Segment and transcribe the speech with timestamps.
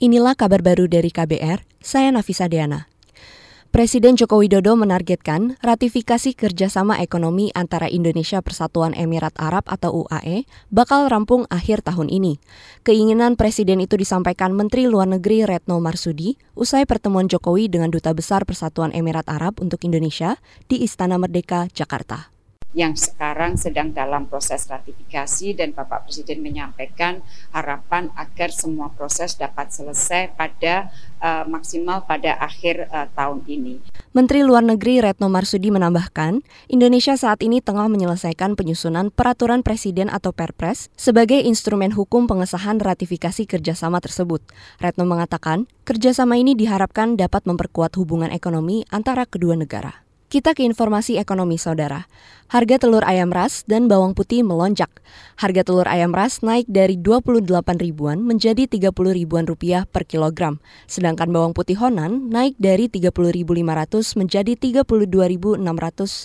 [0.00, 2.88] Inilah kabar baru dari KBR, saya Nafisa Deana.
[3.68, 11.04] Presiden Joko Widodo menargetkan ratifikasi kerjasama ekonomi antara Indonesia Persatuan Emirat Arab atau UAE bakal
[11.12, 12.40] rampung akhir tahun ini.
[12.80, 18.48] Keinginan Presiden itu disampaikan Menteri Luar Negeri Retno Marsudi usai pertemuan Jokowi dengan Duta Besar
[18.48, 22.32] Persatuan Emirat Arab untuk Indonesia di Istana Merdeka, Jakarta
[22.70, 27.18] yang sekarang sedang dalam proses ratifikasi dan Bapak Presiden menyampaikan
[27.50, 33.82] harapan agar semua proses dapat selesai pada uh, maksimal pada akhir uh, tahun ini.
[34.14, 40.30] Menteri Luar Negeri Retno Marsudi menambahkan, Indonesia saat ini tengah menyelesaikan penyusunan peraturan presiden atau
[40.30, 44.46] Perpres sebagai instrumen hukum pengesahan ratifikasi kerjasama tersebut.
[44.78, 50.09] Retno mengatakan, kerjasama ini diharapkan dapat memperkuat hubungan ekonomi antara kedua negara.
[50.30, 52.06] Kita ke informasi ekonomi saudara.
[52.54, 54.86] Harga telur ayam ras dan bawang putih melonjak.
[55.34, 57.50] Harga telur ayam ras naik dari 28
[57.82, 60.62] ribuan menjadi 30 ribuan rupiah per kilogram.
[60.86, 63.42] Sedangkan bawang putih Honan naik dari 30.500
[64.14, 65.66] menjadi 32.600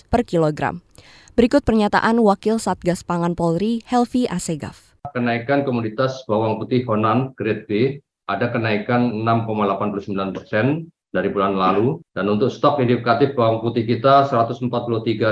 [0.06, 0.86] per kilogram.
[1.34, 4.94] Berikut pernyataan Wakil Satgas Pangan Polri, Helvi Asegaf.
[5.18, 7.98] Kenaikan komoditas bawang putih Honan grade B
[8.30, 12.04] ada kenaikan 6,89 persen dari bulan lalu.
[12.12, 14.68] Dan untuk stok indikatif bawang putih kita 143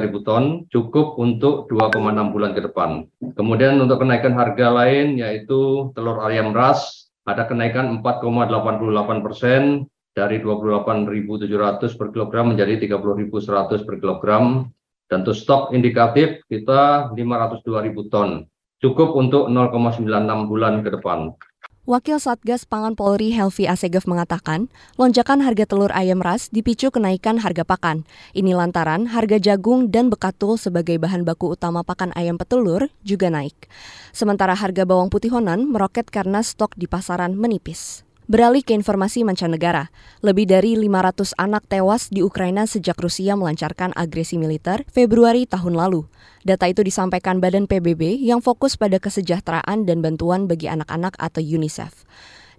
[0.08, 3.04] ribu ton, cukup untuk 2,6 bulan ke depan.
[3.36, 9.84] Kemudian untuk kenaikan harga lain yaitu telur ayam ras, ada kenaikan 4,88 persen
[10.16, 14.72] dari 28.700 per kilogram menjadi 30.100 per kilogram.
[15.12, 18.48] Dan untuk stok indikatif kita 502.000 ton,
[18.82, 21.36] cukup untuk 0,96 bulan ke depan.
[21.84, 27.68] Wakil Satgas Pangan Polri Helvi Asegaf mengatakan, lonjakan harga telur ayam ras dipicu kenaikan harga
[27.68, 28.08] pakan.
[28.32, 33.68] Ini lantaran harga jagung dan bekatul sebagai bahan baku utama pakan ayam petelur juga naik.
[34.16, 38.08] Sementara harga bawang putih Honan meroket karena stok di pasaran menipis.
[38.24, 39.92] Beralih ke informasi mancanegara,
[40.24, 46.08] lebih dari 500 anak tewas di Ukraina sejak Rusia melancarkan agresi militer Februari tahun lalu.
[46.48, 52.08] Data itu disampaikan Badan PBB yang fokus pada kesejahteraan dan bantuan bagi anak-anak atau UNICEF.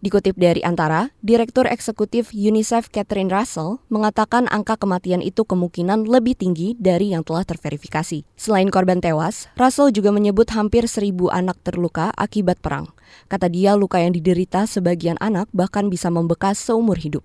[0.05, 6.77] Dikutip dari Antara, Direktur Eksekutif UNICEF Catherine Russell mengatakan angka kematian itu kemungkinan lebih tinggi
[6.77, 8.21] dari yang telah terverifikasi.
[8.37, 12.93] Selain korban tewas, Russell juga menyebut hampir seribu anak terluka akibat perang.
[13.33, 17.25] Kata dia, luka yang diderita sebagian anak bahkan bisa membekas seumur hidup.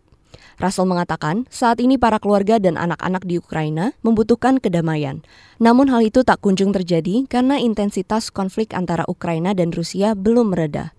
[0.56, 5.20] Russell mengatakan, saat ini para keluarga dan anak-anak di Ukraina membutuhkan kedamaian.
[5.60, 10.96] Namun hal itu tak kunjung terjadi karena intensitas konflik antara Ukraina dan Rusia belum mereda.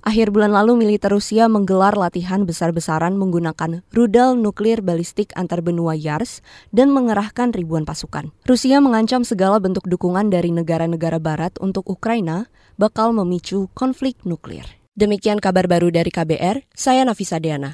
[0.00, 6.40] Akhir bulan lalu militer Rusia menggelar latihan besar-besaran menggunakan rudal nuklir balistik antar benua Yars
[6.72, 8.32] dan mengerahkan ribuan pasukan.
[8.48, 12.48] Rusia mengancam segala bentuk dukungan dari negara-negara barat untuk Ukraina
[12.80, 14.64] bakal memicu konflik nuklir.
[14.96, 17.68] Demikian kabar baru dari KBR, saya Nafisa Deana.